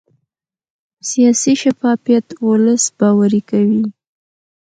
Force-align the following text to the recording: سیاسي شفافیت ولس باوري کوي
سیاسي 1.09 1.53
شفافیت 1.61 2.27
ولس 2.47 2.83
باوري 2.97 3.41
کوي 3.49 3.83